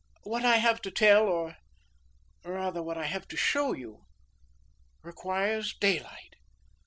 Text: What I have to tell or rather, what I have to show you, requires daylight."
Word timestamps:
What 0.23 0.43
I 0.43 0.57
have 0.57 0.81
to 0.81 0.89
tell 0.89 1.27
or 1.27 1.57
rather, 2.43 2.81
what 2.81 2.97
I 2.97 3.05
have 3.05 3.27
to 3.27 3.37
show 3.37 3.71
you, 3.73 4.07
requires 5.03 5.75
daylight." 5.75 6.37